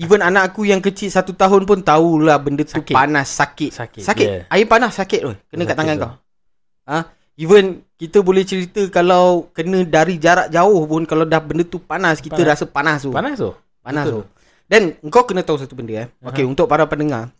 [0.01, 2.97] even anak aku yang kecil satu tahun pun tahulah benda tu Sakit.
[2.97, 3.71] panas, sakit.
[3.73, 4.29] Sakit, Sakit.
[4.29, 4.43] yeah.
[4.49, 5.33] Air panas sakit tu.
[5.53, 6.05] Kena kat Sakit tangan tu.
[6.05, 6.13] kau.
[6.87, 6.99] Ha?
[7.37, 12.25] Even kita boleh cerita kalau kena dari jarak jauh pun kalau dah benda tu panas,
[12.25, 12.49] kita Panas.
[12.49, 13.13] rasa panas tu.
[13.13, 13.53] Panas tu.
[13.85, 14.21] Panas tu.
[14.67, 16.09] Dan kau kena tahu satu benda eh.
[16.25, 16.51] Okey, Aha.
[16.51, 17.31] untuk para pendengar.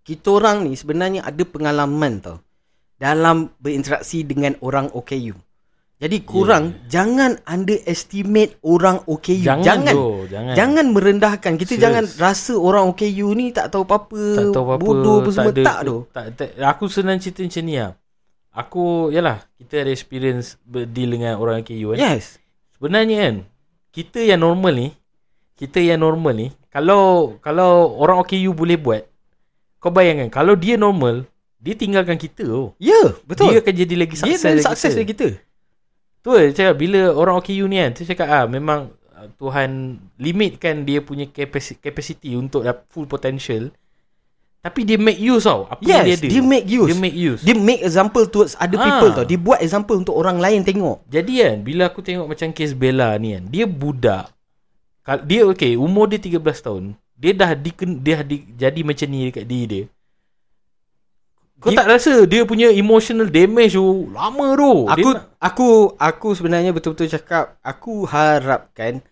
[0.00, 2.38] Kita orang ni sebenarnya ada pengalaman tau
[2.96, 5.36] dalam berinteraksi dengan orang OKU.
[6.00, 9.44] Jadi kurang jangan underestimate orang OKU.
[9.44, 9.92] Jangan, jangan.
[9.92, 10.54] doh, jangan.
[10.56, 11.52] Jangan merendahkan.
[11.60, 11.84] Kita Serius.
[11.84, 14.80] jangan rasa orang OKU ni tak tahu apa-apa, tak tahu apa-apa.
[14.80, 15.96] bodoh apa semua ada- tak tu.
[16.08, 17.92] Tak, tak, aku senang cerita macam ni lah.
[18.50, 21.98] Aku, yalah, kita ada experience berdeal dengan orang KU kan.
[22.02, 22.42] Yes.
[22.74, 23.34] Sebenarnya kan,
[23.94, 24.88] kita yang normal ni,
[25.54, 29.02] kita yang normal ni, kalau kalau orang OKU boleh buat,
[29.82, 31.26] kau bayangkan, kalau dia normal,
[31.60, 32.72] dia tinggalkan kita tu.
[32.80, 33.52] Ya, yeah, betul.
[33.52, 34.96] Dia akan jadi lagi sukses dia sukses kita.
[34.96, 35.28] dari kita.
[36.20, 40.88] Tu lah, cakap bila orang OKU ni kan, tu cakap ah memang ah, Tuhan limitkan
[40.88, 43.68] dia punya capacity, capacity untuk full potential.
[44.60, 45.64] Tapi dia make use tau.
[45.66, 46.28] Apa yang dia Yes, ada.
[46.28, 46.88] dia make use.
[46.92, 47.40] Dia make use.
[47.40, 48.84] Dia make example towards other Ah.
[48.84, 49.24] people tau.
[49.24, 51.00] Dia buat example untuk orang lain tengok.
[51.08, 54.28] Jadi kan, bila aku tengok macam kes Bella ni kan, dia budak.
[55.24, 56.92] Dia okay, umur dia 13 tahun.
[57.16, 59.84] Dia dah di, dia di, jadi macam ni dekat diri dia.
[61.56, 64.74] Kau Dia- tak rasa dia punya emotional damage tu lama tu.
[64.88, 69.04] Dia Aku nak- aku aku sebenarnya betul-betul cakap aku harapkan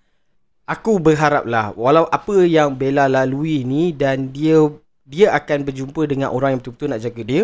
[0.64, 4.64] aku berharap lah walau apa yang Bella lalui ni dan dia
[5.08, 7.42] dia akan berjumpa dengan orang yang betul-betul nak jaga dia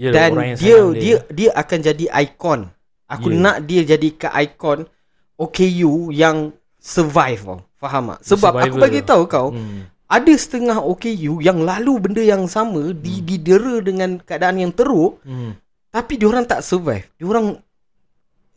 [0.00, 2.60] Yelah, dan orang dia sayang dia dia akan jadi ikon.
[3.04, 3.36] Aku Ya.
[3.36, 4.88] nak dia jadi ke ikon
[5.36, 7.60] OKU yang survive tau.
[7.76, 8.18] Faham tak?
[8.24, 9.84] Sebab aku bagi tahu kau Hmm.
[10.08, 15.52] ada setengah OKU yang lalu benda yang sama di didera dengan keadaan yang teruk Hmm.
[15.92, 17.04] tapi diorang tak survive.
[17.20, 17.60] Diorang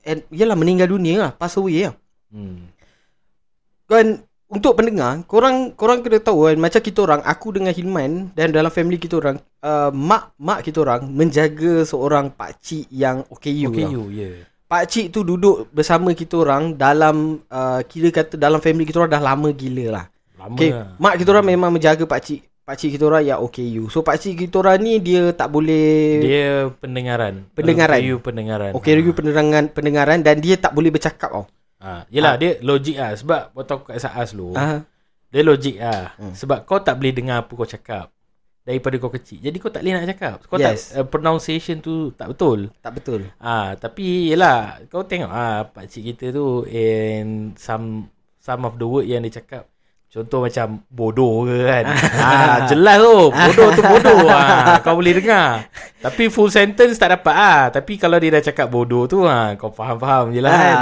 [0.07, 1.95] and, yalah meninggal dunia lah, pass away lah.
[2.31, 2.71] Hmm.
[3.91, 8.53] Dan untuk pendengar, korang korang kena tahu kan macam kita orang, aku dengan Hilman dan
[8.53, 13.73] dalam family kita orang, uh, mak mak kita orang menjaga seorang pak cik yang OKU.
[13.73, 13.89] Tau.
[13.89, 14.45] you, yeah.
[14.65, 19.13] Pak cik tu duduk bersama kita orang dalam uh, kira kata dalam family kita orang
[19.13, 20.05] dah lama gila lah.
[20.37, 20.93] Lama Okay, lah.
[20.97, 23.93] mak kita orang memang menjaga pak cik pak cik kita orang yang OKU.
[23.93, 27.45] So pak cik kita orang ni dia tak boleh Dia pendengaran.
[27.53, 28.01] Pendengaran.
[28.01, 28.71] OKU pendengaran.
[28.73, 31.45] Review pendengaran pendengaran dan dia tak boleh bercakap tau.
[31.79, 32.07] Ha.
[32.07, 33.11] Yelah, dia logik lah.
[33.13, 34.81] Sebab waktu aku kat SAS dulu, Ah.
[35.27, 36.15] dia logik lah.
[36.15, 36.33] Hmm.
[36.33, 38.09] Sebab kau tak boleh dengar apa kau cakap.
[38.65, 39.37] Daripada kau kecil.
[39.39, 40.37] Jadi kau tak boleh nak cakap.
[40.43, 40.89] Kau Yes.
[40.89, 42.73] tak, uh, pronunciation tu tak betul.
[42.81, 43.21] Tak betul.
[43.37, 48.09] Ah, tapi yelah, kau tengok ah pak cik kita tu and some
[48.41, 49.69] some of the word yang dia cakap.
[50.09, 51.85] Contoh macam bodoh ke kan.
[52.17, 53.17] ah, jelas tu.
[53.29, 54.25] Bodoh tu bodoh.
[54.33, 55.69] ah, kau boleh dengar.
[55.99, 57.61] Tapi full sentence tak dapat ah.
[57.69, 60.77] Tapi kalau dia dah cakap bodoh tu ah, kau faham-faham je lah kan.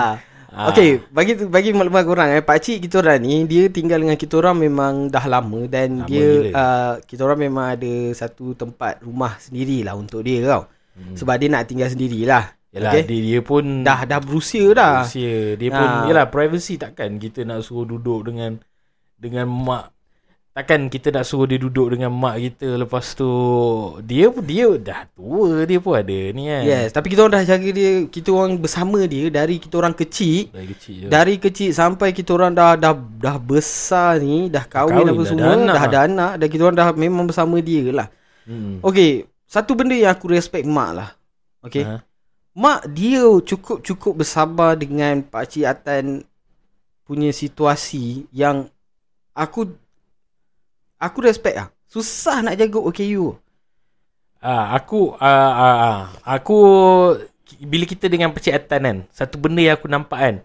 [0.53, 0.69] Ah.
[0.69, 0.69] Ah.
[0.69, 4.37] Okay, bagi bagi maklumat korang eh, pak cik kita orang ni dia tinggal dengan kita
[4.37, 6.49] orang memang dah lama dan Lama dia gila.
[6.53, 10.69] uh, kita orang memang ada satu tempat rumah sendirilah untuk dia tau.
[10.93, 11.17] Hmm.
[11.17, 12.53] Sebab dia nak tinggal sendirilah.
[12.73, 13.05] Yelah, okay?
[13.05, 15.05] dia, dia pun Dah dah berusia dah.
[15.05, 15.53] Usia.
[15.53, 16.09] Dia pun Ah.
[16.09, 18.57] Yelah privacy takkan Kita nak suruh duduk dengan
[19.13, 19.92] Dengan mak
[20.53, 23.25] Takkan kita nak suruh dia duduk dengan mak kita Lepas tu
[24.05, 27.57] Dia pun Dia dah tua Dia pun ada ni kan Yes, tapi kita orang dah
[27.57, 31.73] jaga dia, kita orang bersama dia dari kita orang kecil Dari kecil je Dari kecil
[31.73, 35.53] sampai kita orang dah dah dah besar ni, dah kahwin, kahwin, apa dah ada semua,
[35.57, 35.89] anak dah lah.
[35.89, 38.07] ada anak dan kita orang dah memang bersama dia lah.
[38.45, 38.85] hmm.
[38.85, 39.11] Okey,
[39.47, 41.09] satu benda yang aku respect mak lah.
[41.63, 41.81] Okey.
[41.87, 42.03] Ha.
[42.53, 46.21] Mak dia cukup-cukup bersabar dengan Pak Cik Atan
[47.07, 48.69] punya situasi yang
[49.33, 49.73] aku
[51.03, 51.67] aku respect lah.
[51.85, 53.37] Susah nak jaga OKU.
[54.43, 56.57] Ah, aku ah, ah, ah, aku
[57.63, 60.35] bila kita dengan Pakcik Atan kan, satu benda yang aku nampak kan.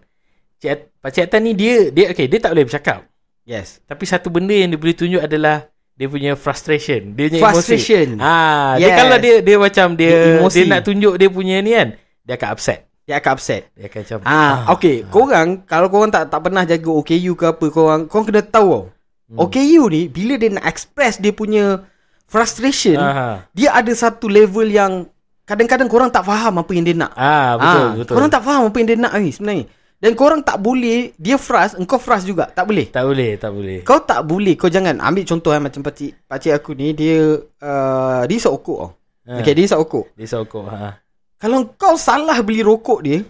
[0.59, 3.03] Cik At, Pakcik Atan ni dia dia okey, dia tak boleh bercakap.
[3.43, 3.81] Yes.
[3.83, 5.67] Tapi satu benda yang dia boleh tunjuk adalah
[5.99, 7.11] dia punya frustration.
[7.11, 8.07] Dia punya Frustration.
[8.15, 8.23] emosi.
[8.23, 8.97] Ah, dia Yes.
[9.03, 11.89] kalau dia dia macam dia Dia dia, nak tunjuk dia punya ni kan,
[12.23, 12.79] dia akan upset.
[13.03, 13.63] Dia akan upset.
[13.75, 14.95] Dia akan macam Ah, okey.
[15.11, 18.83] Korang kalau korang tak tak pernah jaga OKU ke apa, korang korang kena tahu tau.
[19.29, 19.37] Hmm.
[19.39, 21.85] OKU ni bila dia nak express dia punya
[22.25, 25.05] frustration, Ah, dia ada satu level yang
[25.43, 27.13] kadang-kadang korang tak faham apa yang dia nak.
[27.13, 28.15] ah betul Ah, betul.
[28.15, 29.65] Korang tak faham apa yang dia nak ni sebenarnya.
[29.99, 32.47] Dan korang tak boleh, dia frust, engkau frust juga.
[32.47, 32.87] Tak boleh.
[32.87, 33.79] tak boleh, tak boleh.
[33.83, 38.21] Kau tak boleh, kau jangan ambil contoh eh, macam pakcik, pakcik aku ni, dia uh,
[38.23, 38.79] dia isap okok.
[39.27, 40.05] Ah, Okay, dia isap okok.
[40.15, 40.97] dia sokok ha.
[41.35, 43.21] Kalau kau salah beli rokok dia,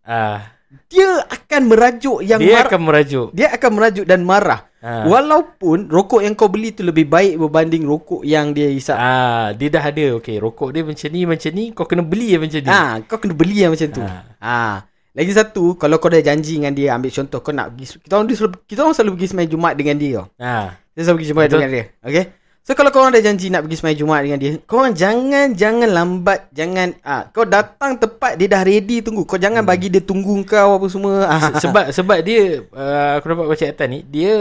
[0.00, 0.53] Ah,
[0.90, 2.68] dia akan merajuk yang Dia marah.
[2.68, 3.28] akan merajuk.
[3.34, 4.60] Dia akan merajuk dan marah.
[4.84, 5.08] Ha.
[5.08, 9.00] Walaupun rokok yang kau beli tu lebih baik berbanding rokok yang dia hisap.
[9.00, 10.20] Ah, dia dah ada.
[10.20, 11.64] Okey, rokok dia macam ni, macam ni.
[11.72, 12.70] Kau kena beli yang macam ni.
[12.70, 14.02] Ah, kau kena beli yang macam tu.
[14.04, 14.14] Ha.
[14.38, 14.76] Ah.
[15.14, 18.26] Lagi satu, kalau kau dah janji dengan dia, ambil contoh kau nak pergi kita orang
[18.34, 20.20] selalu, kita orang selalu pergi sembahyang Jumaat dengan dia.
[20.36, 20.74] Ah.
[20.92, 21.50] Kita selalu pergi Betul.
[21.54, 21.84] dengan dia.
[22.02, 22.24] Okay?
[22.64, 25.52] So kalau kau orang dah janji nak pergi sembahyang Jumaat dengan dia, kau orang jangan
[25.52, 29.28] jangan lambat, jangan ah kau datang tepat dia dah ready tunggu.
[29.28, 31.12] Kau jangan bagi dia tunggu kau apa semua.
[31.28, 31.52] Ah.
[31.52, 34.32] Se- sebab sebab dia uh, aku dapat baca atas ni, dia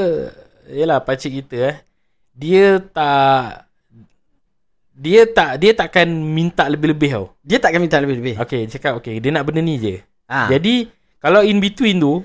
[0.72, 1.76] yalah pakcik kita eh.
[2.32, 3.68] Dia tak
[4.96, 7.26] dia tak dia takkan minta lebih-lebih tau.
[7.44, 8.40] dia takkan minta lebih-lebih.
[8.40, 10.00] Okey, cakap okey, dia nak benda ni je.
[10.32, 10.48] Ah.
[10.48, 10.88] Jadi
[11.20, 12.24] kalau in between tu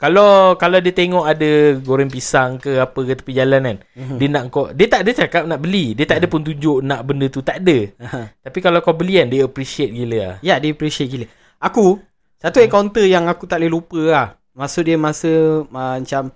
[0.00, 4.16] kalau kalau dia tengok ada goreng pisang ke apa ke tepi jalan kan, Mhm.
[4.16, 5.92] dia nak kau dia tak ada cakap nak beli.
[5.92, 7.78] Dia tak ada pun tunjuk nak benda tu tak ada.
[8.00, 8.32] Aha.
[8.40, 10.36] Tapi kalau kau beli kan dia appreciate gila lah.
[10.40, 11.26] Ya, dia appreciate gila.
[11.60, 12.00] Aku,
[12.40, 14.26] satu encounter yang aku tak boleh lupa lah.
[14.56, 16.32] Masa dia masa uh, macam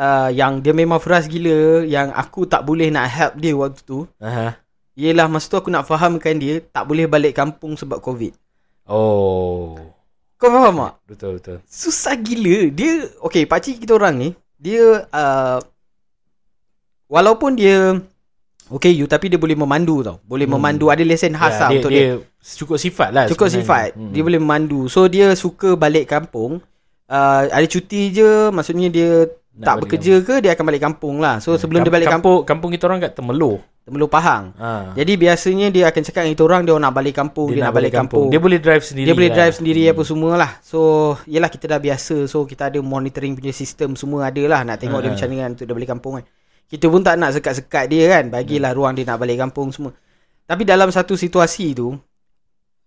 [0.00, 4.08] uh, yang dia memang frust gila, yang aku tak boleh nak help dia waktu tu.
[4.24, 4.56] Aha.
[4.96, 8.32] Yelah masa tu aku nak fahamkan dia tak boleh balik kampung sebab COVID.
[8.88, 9.93] Oh.
[10.34, 10.92] Kau faham tak?
[11.06, 11.56] Betul betul.
[11.64, 12.68] Susah gila.
[12.68, 15.58] Dia, okay pakcik kita orang ni, dia, uh,
[17.06, 18.00] walaupun dia
[18.68, 20.18] okay you tapi dia boleh memandu tau.
[20.24, 20.56] Boleh Hmm.
[20.58, 22.14] memandu, ada lesen khas lah dia, untuk dia, dia.
[22.58, 23.64] cukup sifat lah Cukup sebenarnya.
[23.64, 23.88] sifat.
[23.96, 24.12] Hmm.
[24.12, 24.80] Dia boleh memandu.
[24.90, 26.60] So dia suka balik kampung.
[27.04, 31.38] Uh, ada cuti je, maksudnya dia Nak tak bekerja ke dia akan balik kampung lah.
[31.38, 33.60] So sebelum dia balik kampung, kampung, kampung kita orang kat Temerloh.
[33.84, 34.56] Temerloh Pahang.
[34.56, 34.96] Ha.
[34.96, 38.32] Jadi biasanya dia akan cakap dengan orang dia nak balik kampung, dia, nak balik kampung.
[38.32, 39.04] Dia boleh drive sendiri.
[39.04, 39.36] Dia boleh lah.
[39.36, 40.50] drive sendiri apa semua lah.
[40.64, 40.78] So,
[41.28, 42.24] yelah kita dah biasa.
[42.24, 44.64] So, kita ada monitoring punya sistem semua ada lah.
[44.64, 45.14] Nak tengok dia Ha.
[45.14, 46.24] macam mana untuk dia balik kampung kan.
[46.64, 48.24] Kita pun tak nak sekat-sekat dia kan.
[48.32, 48.78] Bagilah Hmm.
[48.80, 49.92] ruang dia nak balik kampung semua.
[50.44, 51.92] Tapi dalam satu situasi tu,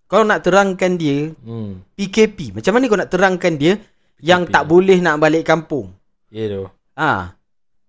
[0.05, 1.85] kau nak terangkan dia Hmm.
[1.93, 2.57] PKP.
[2.57, 3.77] Macam mana kau nak terangkan dia
[4.17, 5.93] yang tak boleh nak balik kampung?
[6.33, 6.65] Ya tu.
[6.97, 7.37] Ah,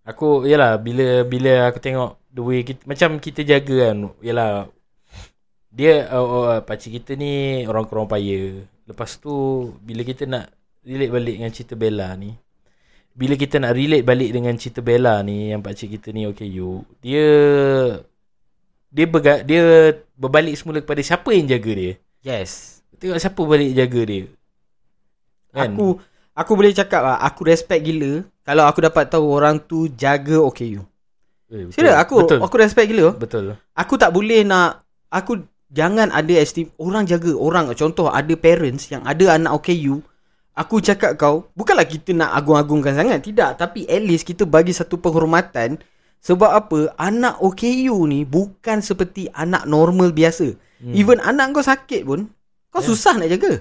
[0.04, 4.70] Aku yalah bila bila aku tengok the way kita, macam kita jaga kan yalah
[5.74, 8.62] dia uh, uh, pakcik kita ni orang kurang paya.
[8.86, 10.54] Lepas tu bila kita nak
[10.86, 12.32] relate balik dengan cerita Bella ni
[13.18, 16.86] bila kita nak relate balik dengan cerita Bella ni yang pakcik kita ni okay you
[17.02, 17.26] dia
[18.88, 21.92] dia berga, dia berbalik semula kepada siapa yang jaga dia.
[22.24, 22.80] yes.
[22.96, 24.24] Tengok siapa balik jaga dia.
[25.52, 25.76] Kan?
[25.76, 26.00] Aku
[26.32, 30.88] aku boleh cakap lah, aku respect gila kalau aku dapat tahu orang tu jaga OKU.
[31.48, 31.72] Eh, betul.
[31.72, 32.38] Serius aku betul.
[32.40, 33.08] aku respect gila.
[33.14, 33.56] betul.
[33.72, 39.00] Aku tak boleh nak aku jangan ada estim orang jaga orang contoh ada parents yang
[39.02, 40.00] ada anak OKU
[40.52, 44.96] aku cakap kau bukanlah kita nak agung-agungkan sangat tidak tapi at least kita bagi satu
[44.96, 45.76] penghormatan
[46.18, 50.94] sebab apa anak OKU ni bukan seperti anak normal biasa Hmm.
[50.94, 52.30] even anak kau sakit pun
[52.70, 52.86] kau Ya.
[52.86, 53.52] susah nak jaga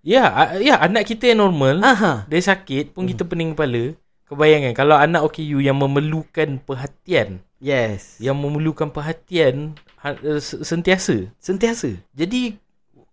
[0.00, 3.10] Ya, a- ya anak kita yang normal, aha dia sakit pun Hmm.
[3.10, 3.96] kita pening kepala.
[4.24, 10.64] Kau bayangkan kalau anak OKU yang memerlukan perhatian, yes yang memerlukan perhatian ha- eh, se-
[10.64, 11.28] sentiasa.
[11.36, 12.56] sentiasa Jadi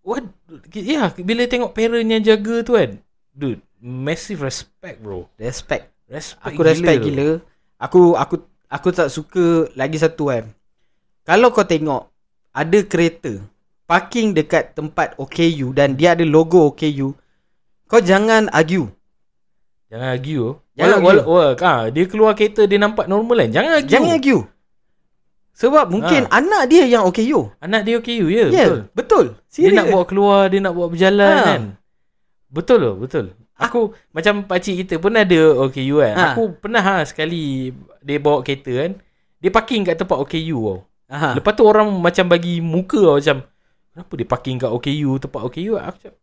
[0.08, 0.24] what
[0.72, 2.96] ya bila tengok parent yang jaga tu kan.
[3.36, 5.28] Dude, massive respect bro.
[5.36, 7.08] respect Respect Aku respect tu.
[7.12, 7.30] gila.
[7.80, 8.36] Aku aku
[8.68, 10.48] aku tak suka lagi satu kan.
[11.24, 12.12] Kalau kau tengok
[12.52, 13.40] ada kereta
[13.88, 17.16] parking dekat tempat OKU dan dia ada logo OKU,
[17.88, 18.88] kau jangan argue.
[19.92, 20.61] Jangan argue.
[20.82, 23.50] Jangan Wala- wala- wala- ah, dia keluar kereta dia nampak normal kan.
[23.54, 23.94] Jangan argue.
[23.94, 24.42] Jangan argue.
[25.54, 26.42] Sebab mungkin Ha.
[26.42, 27.54] anak dia yang OKU.
[27.62, 28.80] Anak dia OKU ya, Ya, yeah, betul.
[28.98, 29.26] betul.
[29.38, 29.78] Dia Serius.
[29.78, 31.46] nak bawa keluar, dia nak bawa berjalan Ha.
[31.46, 31.62] kan.
[32.50, 33.26] Betul loh, betul.
[33.62, 36.16] Aku macam pakcik kita pun ada OKU kan.
[36.18, 36.26] Ha.
[36.34, 37.70] Aku pernah ha, sekali
[38.02, 38.98] dia bawa kereta kan.
[39.38, 40.80] Dia parking kat tempat OKU tau.
[41.12, 41.38] Aha.
[41.38, 43.38] Lepas tu orang macam bagi muka tau macam
[43.94, 45.78] kenapa dia parking kat OKU, tempat OKU?
[45.78, 46.16] Aku cakap,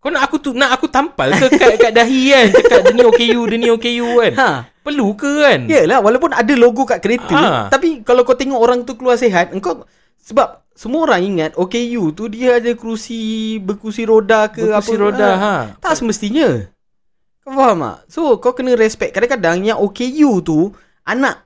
[0.00, 3.04] kau nak aku tu nak aku tampal ke kat, kat dahi kan cakap dia ni
[3.04, 4.32] OKU, dia ni OKU kan.
[4.40, 4.48] Ha.
[4.80, 5.60] Perlu ke kan?
[5.68, 7.68] Yalah walaupun ada logo kat kereta Ha.
[7.68, 9.84] tapi kalau kau tengok orang tu keluar sihat engkau
[10.24, 15.30] sebab semua orang ingat OKU tu dia ada kerusi berkursi roda ke Berkursi apa roda
[15.36, 15.54] ha.
[15.76, 16.64] Tak semestinya.
[17.44, 17.96] Kau faham tak?
[18.08, 19.12] So kau kena respect.
[19.12, 20.72] Kadang-kadang yang OKU tu
[21.04, 21.44] anak.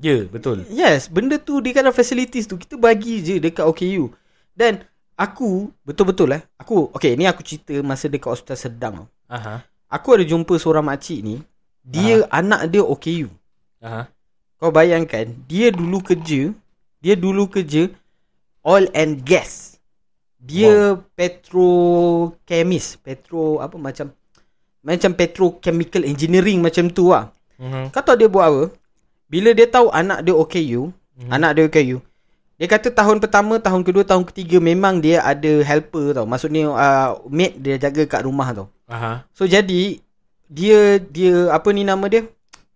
[0.00, 0.66] Ya, betul.
[0.72, 4.10] Yes, benda tu di kadang facilities tu kita bagi je dekat OKU.
[4.54, 4.82] Dan
[5.14, 6.42] aku betul-betul eh.
[6.58, 8.94] Aku okay ni aku cerita masa dekat Hospital Sedang.
[9.04, 9.06] tau.
[9.30, 9.62] Aha.
[9.90, 11.38] Aku ada jumpa seorang makcik ni.
[11.84, 13.28] Dia anak dia OKU.
[13.84, 14.08] Aha.
[14.58, 16.50] Kau bayangkan dia dulu kerja,
[16.98, 17.92] dia dulu kerja
[18.64, 19.76] oil and gas.
[20.40, 24.12] Dia petrochemist, petro apa macam
[24.84, 27.32] macam petrochemical engineering macam tu lah.
[27.56, 27.92] Mhm.
[27.92, 28.64] Kau tahu dia buat apa?
[29.28, 31.30] Bila dia tahu anak dia OKU, Mhm.
[31.32, 31.96] anak dia OKU,
[32.64, 36.24] dia Dia kata tahun pertama, tahun kedua, tahun ketiga memang dia ada helper tau.
[36.24, 38.72] Maksudnya uh, maid dia jaga kat rumah tau.
[38.88, 39.28] Aha.
[39.36, 40.00] So jadi
[40.48, 42.24] dia dia apa ni nama dia?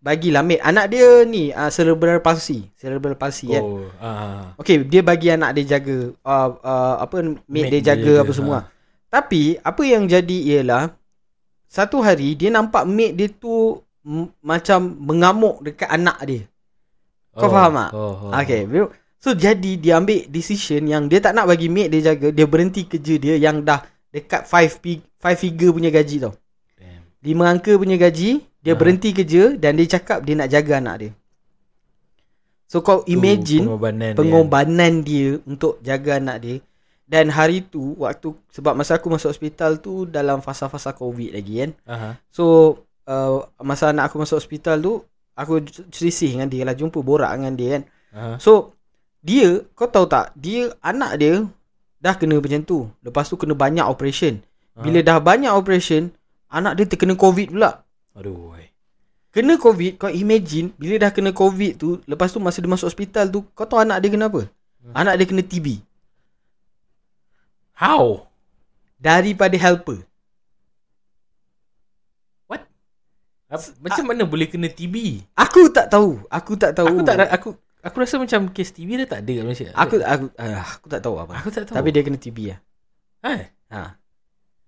[0.05, 0.61] Bagilah maid.
[0.61, 2.69] Anak dia ni uh, cerebral palsy.
[2.77, 3.65] Cerebral palsy kan.
[3.65, 3.89] Oh.
[3.99, 4.53] Ah.
[4.61, 8.23] Okay, dia bagi anak dia jaga uh, uh, apa maid, Maid dia dia jaga jaga,
[8.23, 8.59] apa semua.
[8.61, 8.69] ha.
[9.09, 10.93] Tapi apa yang jadi ialah
[11.65, 16.43] satu hari dia nampak maid dia tu m- macam mengamuk dekat anak dia.
[17.39, 17.91] Kau faham tak?
[17.95, 18.91] Oh, oh, Okay, bro.
[19.19, 22.87] So jadi dia ambil decision yang dia tak nak bagi maid dia jaga, dia berhenti
[22.87, 26.35] kerja dia yang dah dekat 5 pi- 5 figure punya gaji tau.
[26.75, 27.03] Damn.
[27.21, 28.79] 5 angka punya gaji, dia Ha.
[28.79, 31.11] berhenti kerja dan dia cakap dia nak jaga anak dia.
[32.69, 34.19] So kau Tu imagine pengorbanan dia.
[34.19, 36.57] pengorbanan dia untuk jaga anak dia.
[37.09, 41.71] Dan hari tu waktu sebab masa aku masuk hospital tu dalam fasa-fasa COVID lagi kan.
[41.89, 42.11] Aha.
[42.29, 42.45] So
[43.03, 44.93] uh, masa anak aku masuk hospital tu
[45.33, 47.83] aku selisih dengan dia lah jumpa borak dengan dia kan.
[48.13, 48.33] Aha.
[48.37, 48.77] So
[49.21, 51.45] dia kau tahu tak dia anak dia
[51.99, 52.87] dah kena macam tu.
[53.03, 54.39] Lepas tu kena banyak operation.
[54.79, 56.15] Bila dah banyak operation
[56.49, 57.83] anak dia terkena COVID pula.
[58.15, 58.55] Aduh.
[59.29, 63.29] Kena COVID kau imagine bila dah kena COVID tu lepas tu masa dia masuk hospital
[63.29, 64.49] tu kau tahu anak dia kena apa?
[64.81, 64.95] Hmm.
[64.95, 65.83] Anak dia kena TB
[67.79, 68.27] How?
[68.99, 70.03] daripada helper.
[73.49, 75.25] Ap- Macam mana boleh kena TB?
[75.33, 76.21] Aku tak tahu.
[76.29, 76.85] Aku tak tahu.
[76.93, 77.51] Aku tak aku
[77.89, 79.69] aku rasa macam kes TB dia tak ada kat Malaysia.
[79.73, 81.33] Aku aku uh, aku tak tahu apa.
[81.41, 81.77] aku tak tahu.
[81.81, 82.61] Tapi dia kena TB lah.
[83.25, 83.33] ha.
[83.69, 83.83] Ha.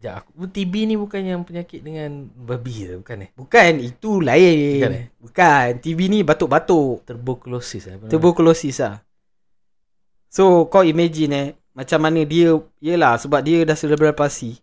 [0.00, 3.30] Sekejap, aku TB ni bukan yang penyakit dengan babi ke bukan eh?
[3.36, 4.80] Bukan itu lain.
[4.80, 5.06] Bukan, eh?
[5.20, 5.68] Bukan.
[5.84, 7.04] TB ni batuk-batuk.
[7.04, 8.00] Tuberculosis eh.
[8.08, 9.04] Tuberculosis lah.
[10.30, 14.58] So kau imagine eh macam mana dia Yelah sebab dia dah cerebral palsy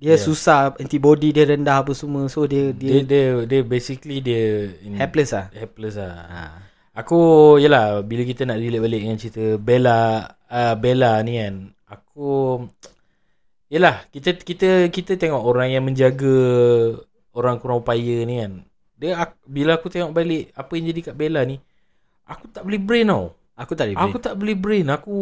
[0.00, 0.20] Dia Yeah.
[0.20, 4.96] susah Antibody dia rendah apa semua So dia dia, Dia, dia dia basically dia in,
[5.00, 6.12] helpless lah helpless lah.
[6.28, 6.42] ha.
[6.94, 7.18] Aku
[7.58, 11.54] yalah bila kita nak relate balik dengan cerita Bella uh, Bella ni kan.
[11.90, 12.62] Aku
[13.66, 16.38] yalah kita kita kita tengok orang yang menjaga
[17.34, 18.62] orang kurang upaya ni kan.
[18.94, 21.58] Dia ak- bila aku tengok balik apa yang jadi kat Bella ni
[22.24, 23.34] aku tak beli brain tau.
[23.54, 24.86] Aku tak boleh Aku tak beli brain.
[24.90, 25.16] Aku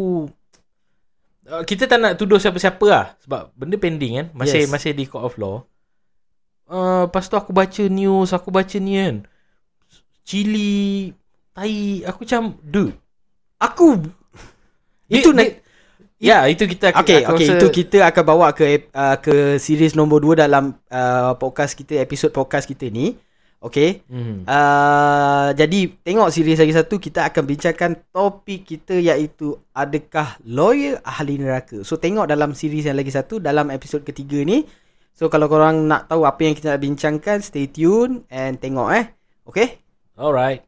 [1.49, 4.27] uh, kita tak nak tuduh siapa-siapa lah sebab benda pending kan.
[4.33, 4.71] Masih Yes.
[4.71, 5.65] masih di court of law.
[6.69, 9.15] Uh, lepas tu aku baca news, aku baca ni kan.
[10.23, 11.11] Chili,
[11.53, 12.93] tai, aku macam dude.
[13.57, 14.01] Aku
[15.07, 15.63] Dia- Itu dia- nak
[16.23, 19.91] Ya, itu kita Okay, aku okay rasa- itu kita akan bawa ke uh, ke series
[19.91, 23.19] nombor 2 dalam uh, podcast kita episod podcast kita ni.
[23.59, 24.07] Okay.
[24.07, 24.47] Hmm.
[24.47, 31.43] Uh, jadi tengok series lagi satu kita akan bincangkan topik kita iaitu adakah lawyer ahli
[31.43, 31.83] neraka.
[31.83, 34.63] So tengok dalam series yang lagi satu dalam episod ketiga ni.
[35.11, 39.05] So kalau korang nak tahu apa yang kita nak bincangkan stay tune and tengok eh.
[39.43, 39.75] Okay?
[40.15, 40.63] Alright.